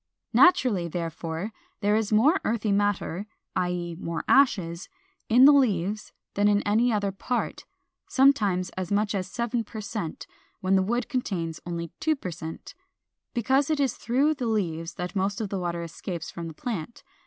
[0.33, 3.69] Naturally, therefore, there is more earthy matter (i.
[3.69, 3.95] e.
[3.99, 4.89] more ashes)
[5.29, 7.65] in the leaves than in any other part
[8.07, 10.25] (sometimes as much as seven per cent,
[10.59, 12.73] when the wood contains only two per cent);
[13.35, 17.03] because it is through the leaves that most of the water escapes from the plant.